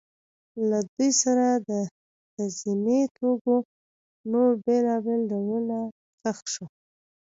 له 0.69 0.79
دوی 0.91 1.11
سره 1.23 1.47
د 1.69 1.71
تزیني 2.35 3.01
توکو 3.15 3.55
نور 4.31 4.49
بېلابېل 4.65 5.21
ډولونه 5.31 5.77
ښخ 6.21 6.37
شوي 6.53 6.69